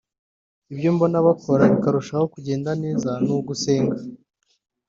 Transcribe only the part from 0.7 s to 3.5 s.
Ibyo mbona bakora bikarushaho kugenda neza ni